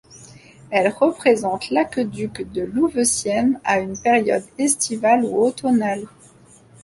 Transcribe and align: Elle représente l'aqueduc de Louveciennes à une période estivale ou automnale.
Elle 0.71 0.91
représente 0.91 1.69
l'aqueduc 1.69 2.51
de 2.53 2.63
Louveciennes 2.63 3.59
à 3.63 3.79
une 3.81 4.01
période 4.01 4.43
estivale 4.57 5.23
ou 5.25 5.43
automnale. 5.45 6.07